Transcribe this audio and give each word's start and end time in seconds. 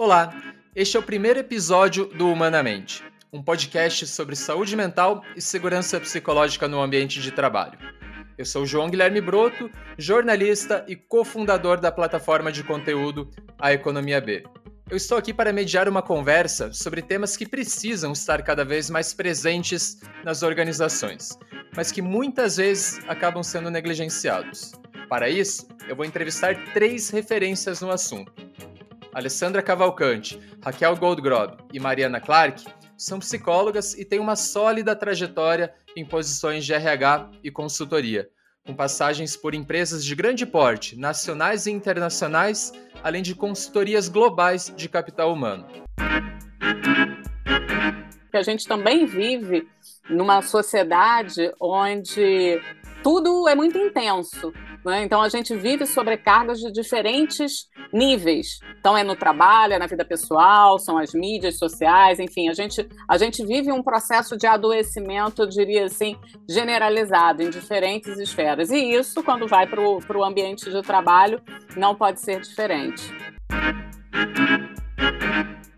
Olá, 0.00 0.32
este 0.76 0.96
é 0.96 1.00
o 1.00 1.02
primeiro 1.02 1.40
episódio 1.40 2.04
do 2.04 2.30
Humanamente, 2.30 3.02
um 3.32 3.42
podcast 3.42 4.06
sobre 4.06 4.36
saúde 4.36 4.76
mental 4.76 5.24
e 5.34 5.40
segurança 5.40 5.98
psicológica 5.98 6.68
no 6.68 6.80
ambiente 6.80 7.20
de 7.20 7.32
trabalho. 7.32 7.76
Eu 8.38 8.44
sou 8.44 8.64
João 8.64 8.88
Guilherme 8.88 9.20
Broto, 9.20 9.68
jornalista 9.98 10.84
e 10.86 10.94
cofundador 10.94 11.80
da 11.80 11.90
plataforma 11.90 12.52
de 12.52 12.62
conteúdo 12.62 13.28
A 13.58 13.72
Economia 13.72 14.20
B. 14.20 14.44
Eu 14.88 14.96
estou 14.96 15.18
aqui 15.18 15.34
para 15.34 15.52
mediar 15.52 15.88
uma 15.88 16.00
conversa 16.00 16.72
sobre 16.72 17.02
temas 17.02 17.36
que 17.36 17.44
precisam 17.44 18.12
estar 18.12 18.40
cada 18.44 18.64
vez 18.64 18.88
mais 18.88 19.12
presentes 19.12 19.98
nas 20.24 20.44
organizações, 20.44 21.36
mas 21.74 21.90
que 21.90 22.00
muitas 22.00 22.56
vezes 22.56 23.00
acabam 23.08 23.42
sendo 23.42 23.68
negligenciados. 23.68 24.70
Para 25.08 25.28
isso, 25.28 25.66
eu 25.88 25.96
vou 25.96 26.04
entrevistar 26.04 26.72
três 26.72 27.10
referências 27.10 27.80
no 27.80 27.90
assunto 27.90 28.47
Alessandra 29.18 29.60
Cavalcante, 29.60 30.38
Raquel 30.62 30.96
Goldgrob 30.96 31.56
e 31.72 31.80
Mariana 31.80 32.20
Clark 32.20 32.64
são 32.96 33.18
psicólogas 33.18 33.94
e 33.94 34.04
têm 34.04 34.20
uma 34.20 34.36
sólida 34.36 34.94
trajetória 34.94 35.74
em 35.96 36.04
posições 36.04 36.64
de 36.64 36.72
RH 36.72 37.28
e 37.42 37.50
consultoria, 37.50 38.28
com 38.64 38.76
passagens 38.76 39.36
por 39.36 39.56
empresas 39.56 40.04
de 40.04 40.14
grande 40.14 40.46
porte, 40.46 40.96
nacionais 40.96 41.66
e 41.66 41.72
internacionais, 41.72 42.72
além 43.02 43.20
de 43.20 43.34
consultorias 43.34 44.08
globais 44.08 44.72
de 44.76 44.88
capital 44.88 45.32
humano. 45.32 45.66
A 48.32 48.42
gente 48.42 48.68
também 48.68 49.04
vive 49.04 49.66
numa 50.08 50.42
sociedade 50.42 51.52
onde 51.60 52.60
tudo 53.02 53.48
é 53.48 53.54
muito 53.56 53.76
intenso. 53.78 54.52
Né? 54.84 55.02
Então 55.04 55.20
a 55.20 55.28
gente 55.28 55.54
vive 55.54 55.86
sobrecargas 55.86 56.58
de 56.58 56.70
diferentes 56.72 57.68
níveis. 57.92 58.58
Então 58.78 58.96
é 58.96 59.02
no 59.02 59.16
trabalho, 59.16 59.74
é 59.74 59.78
na 59.78 59.86
vida 59.86 60.04
pessoal, 60.04 60.78
são 60.78 60.98
as 60.98 61.12
mídias 61.12 61.58
sociais, 61.58 62.18
enfim, 62.18 62.48
a 62.48 62.54
gente, 62.54 62.86
a 63.08 63.18
gente 63.18 63.44
vive 63.44 63.72
um 63.72 63.82
processo 63.82 64.36
de 64.36 64.46
adoecimento, 64.46 65.42
eu 65.42 65.48
diria 65.48 65.84
assim, 65.84 66.16
generalizado 66.48 67.42
em 67.42 67.50
diferentes 67.50 68.18
esferas. 68.18 68.70
E 68.70 68.92
isso, 68.92 69.22
quando 69.22 69.46
vai 69.46 69.66
para 69.66 69.80
o 69.80 70.24
ambiente 70.24 70.70
de 70.70 70.82
trabalho, 70.82 71.40
não 71.76 71.94
pode 71.94 72.20
ser 72.20 72.40
diferente. 72.40 73.12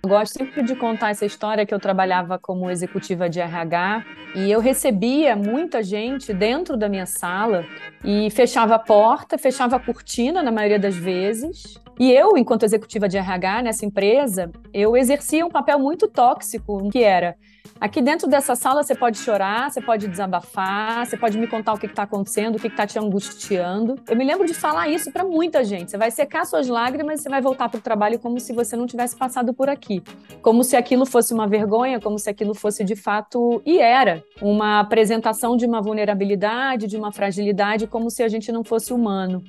Eu 0.03 0.09
gosto 0.09 0.39
sempre 0.39 0.63
de 0.63 0.75
contar 0.75 1.11
essa 1.11 1.27
história 1.27 1.67
que 1.67 1.75
eu 1.75 1.79
trabalhava 1.79 2.39
como 2.39 2.71
executiva 2.71 3.29
de 3.29 3.39
RH 3.39 4.05
e 4.35 4.51
eu 4.51 4.59
recebia 4.59 5.37
muita 5.37 5.83
gente 5.83 6.33
dentro 6.33 6.75
da 6.75 6.89
minha 6.89 7.05
sala 7.05 7.67
e 8.03 8.31
fechava 8.31 8.77
a 8.77 8.79
porta, 8.79 9.37
fechava 9.37 9.77
a 9.77 9.81
cortina 9.81 10.43
na 10.43 10.51
maioria 10.51 10.79
das 10.79 10.97
vezes. 10.97 11.79
E 12.01 12.11
eu, 12.11 12.37
enquanto 12.39 12.63
executiva 12.63 13.07
de 13.07 13.19
RH 13.19 13.63
nessa 13.63 13.85
empresa, 13.85 14.51
eu 14.73 14.97
exercia 14.97 15.45
um 15.45 15.51
papel 15.51 15.79
muito 15.79 16.09
tóxico, 16.09 16.89
que 16.91 17.05
era 17.05 17.37
Aqui 17.81 18.03
dentro 18.03 18.29
dessa 18.29 18.55
sala 18.55 18.83
você 18.83 18.95
pode 18.95 19.17
chorar, 19.17 19.71
você 19.71 19.81
pode 19.81 20.07
desabafar, 20.07 21.07
você 21.07 21.17
pode 21.17 21.39
me 21.39 21.47
contar 21.47 21.73
o 21.73 21.79
que 21.79 21.87
está 21.87 22.03
acontecendo, 22.03 22.57
o 22.57 22.59
que 22.59 22.67
está 22.67 22.87
te 22.87 22.99
angustiando. 22.99 23.97
Eu 24.07 24.17
me 24.17 24.25
lembro 24.25 24.47
de 24.47 24.53
falar 24.53 24.89
isso 24.89 25.11
para 25.11 25.25
muita 25.25 25.65
gente. 25.65 25.91
Você 25.91 25.97
vai 25.97 26.11
secar 26.11 26.45
suas 26.45 26.69
lágrimas 26.69 27.21
e 27.21 27.23
você 27.23 27.31
vai 27.31 27.41
voltar 27.41 27.71
para 27.71 27.79
o 27.79 27.81
trabalho 27.81 28.19
como 28.19 28.39
se 28.39 28.53
você 28.53 28.77
não 28.77 28.87
tivesse 28.87 29.17
passado 29.17 29.55
por 29.55 29.71
aqui. 29.71 30.03
Como 30.43 30.63
se 30.63 30.77
aquilo 30.77 31.07
fosse 31.07 31.33
uma 31.33 31.47
vergonha, 31.47 31.99
como 31.99 32.19
se 32.19 32.29
aquilo 32.29 32.55
fosse 32.55 32.85
de 32.85 32.97
fato, 32.97 33.63
e 33.65 33.79
era, 33.79 34.23
uma 34.43 34.81
apresentação 34.81 35.57
de 35.57 35.65
uma 35.65 35.81
vulnerabilidade, 35.81 36.87
de 36.87 36.99
uma 36.99 37.11
fragilidade, 37.13 37.87
como 37.87 38.11
se 38.11 38.23
a 38.23 38.29
gente 38.29 38.53
não 38.53 38.63
fosse 38.63 38.93
humano. 38.93 39.43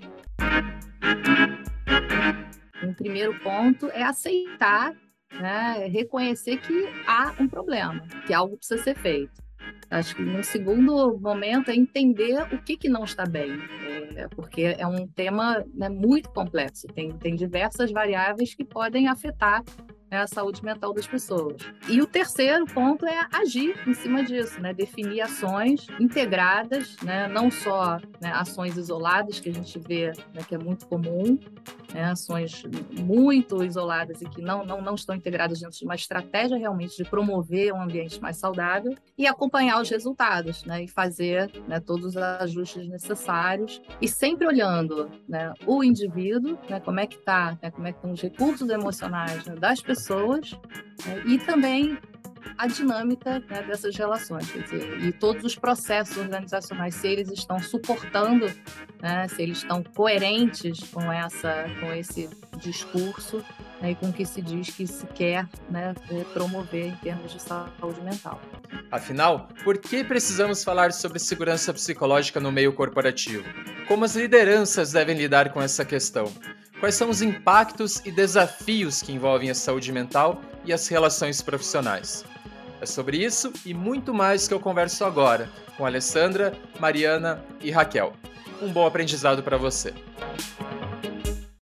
Um 2.84 2.94
primeiro 2.94 3.38
ponto 3.40 3.90
é 3.92 4.04
aceitar 4.04 4.96
né, 5.40 5.88
reconhecer 5.88 6.58
que 6.58 6.88
há 7.08 7.34
um 7.40 7.48
problema, 7.48 8.02
que 8.26 8.34
algo 8.34 8.58
precisa 8.58 8.84
ser 8.84 8.96
feito. 8.96 9.42
Acho 9.90 10.16
que 10.16 10.22
no 10.22 10.44
segundo 10.44 11.20
momento 11.20 11.70
é 11.70 11.76
entender 11.76 12.42
o 12.54 12.62
que, 12.62 12.78
que 12.78 12.90
não 12.90 13.04
está 13.04 13.26
bem, 13.26 13.52
é, 14.16 14.28
porque 14.30 14.76
é 14.78 14.88
um 14.88 15.06
tema 15.08 15.64
né, 15.74 15.90
muito 15.90 16.30
complexo, 16.30 16.88
tem, 16.88 17.12
tem 17.12 17.36
diversas 17.36 17.92
variáveis 17.92 18.56
que 18.56 18.64
podem 18.64 19.08
afetar 19.08 19.64
né, 20.10 20.20
a 20.20 20.28
saúde 20.28 20.64
mental 20.64 20.94
das 20.94 21.08
pessoas. 21.08 21.62
E 21.88 22.02
o 22.02 22.06
terceiro 22.06 22.66
ponto 22.66 23.06
é 23.06 23.28
agir 23.32 23.76
em 23.88 23.94
cima 23.94 24.24
disso, 24.24 24.62
né, 24.62 24.74
definir 24.74 25.22
ações 25.22 25.88
integradas, 26.00 26.98
né, 27.02 27.28
não 27.28 27.50
só 27.50 27.98
né, 28.22 28.32
ações 28.34 28.78
isoladas 28.78 29.40
que 29.40 29.50
a 29.50 29.54
gente 29.54 29.80
vê 29.80 30.08
né, 30.34 30.42
que 30.48 30.56
é 30.56 30.58
muito 30.58 30.86
comum, 30.88 31.40
né, 31.94 32.06
ações 32.06 32.64
muito 33.00 33.64
isoladas 33.64 34.22
e 34.22 34.26
que 34.26 34.42
não, 34.42 34.66
não, 34.66 34.82
não 34.82 34.96
estão 34.96 35.16
integradas 35.16 35.60
dentro 35.60 35.78
de 35.78 35.86
uma 35.86 35.96
estratégia 35.96 36.58
realmente 36.58 36.98
de 36.98 37.04
promover 37.04 37.74
um 37.74 37.82
ambiente 37.82 38.22
mais 38.22 38.38
saudável 38.38 38.96
e 39.18 39.28
acompanhar 39.28 39.82
os 39.82 39.90
resultados 39.90 40.64
né, 40.66 40.84
e 40.84 40.88
fazer 40.88 41.52
né, 41.68 41.80
todos 41.80 42.08
os 42.08 42.18
ajustes 42.18 42.88
necessários 42.88 43.82
e 44.02 44.08
sempre 44.08 44.48
olhando 44.48 45.10
né, 45.28 45.54
o 45.66 45.84
indivíduo, 45.84 46.58
né, 46.70 46.80
como 46.80 47.00
é 47.00 47.08
que 47.08 47.16
está, 47.16 47.58
né, 47.62 47.72
como 47.72 47.88
é 47.88 47.92
que 47.92 47.98
estão 47.98 48.12
os 48.12 48.22
recursos 48.22 48.70
emocionais 48.70 49.46
né, 49.46 49.56
das 49.56 49.82
pessoas 49.82 50.52
né, 51.06 51.24
e 51.26 51.38
também 51.40 51.98
a 52.58 52.68
dinâmica 52.68 53.44
né, 53.50 53.64
dessas 53.64 53.96
relações, 53.96 54.50
quer 54.52 54.64
dizer, 54.64 55.04
e 55.04 55.12
todos 55.12 55.44
os 55.44 55.56
processos 55.56 56.18
organizacionais, 56.18 56.96
se 56.96 57.08
eles 57.08 57.30
estão 57.30 57.60
suportando, 57.60 58.52
né, 59.02 59.28
se 59.28 59.42
eles 59.42 59.60
estão 59.60 59.84
coerentes 59.84 60.80
com 60.90 61.12
essa, 61.12 61.66
com 61.80 61.92
esse 61.94 62.30
discurso 62.58 63.44
né, 63.82 63.92
e 63.92 63.96
com 63.96 64.10
o 64.10 64.14
que 64.14 64.26
se 64.26 64.42
diz 64.42 64.70
que 64.70 64.86
se 64.86 65.06
quer 65.08 65.48
né, 65.70 65.94
promover 66.34 66.88
em 66.88 66.96
termos 66.98 67.32
de 67.32 67.42
saúde 67.42 68.02
mental. 68.02 68.40
Afinal, 68.92 69.48
por 69.64 69.78
que 69.78 70.04
precisamos 70.04 70.64
falar 70.64 70.92
sobre 70.92 71.20
segurança 71.20 71.74
psicológica 71.74 72.40
no 72.40 72.52
meio 72.52 72.74
corporativo? 72.74 73.44
Como 73.88 74.06
as 74.06 74.16
lideranças 74.16 74.92
devem 74.92 75.18
lidar 75.18 75.52
com 75.52 75.62
essa 75.62 75.84
questão? 75.84 76.32
Quais 76.82 76.96
são 76.96 77.12
os 77.12 77.22
impactos 77.22 78.02
e 78.04 78.12
desafios 78.12 79.04
que 79.04 79.12
envolvem 79.12 79.52
a 79.52 79.54
saúde 79.54 79.92
mental 79.92 80.42
e 80.66 80.74
as 80.74 80.88
relações 80.88 81.40
profissionais? 81.40 82.26
É 82.82 82.88
sobre 82.88 83.24
isso 83.24 83.54
e 83.64 83.72
muito 83.72 84.16
mais 84.16 84.48
que 84.48 84.54
eu 84.56 84.60
converso 84.60 85.06
agora 85.06 85.48
com 85.78 85.86
Alessandra, 85.86 86.58
Mariana 86.80 87.46
e 87.62 87.70
Raquel. 87.70 88.14
Um 88.60 88.74
bom 88.74 88.88
aprendizado 88.88 89.44
para 89.44 89.58
você. 89.58 89.94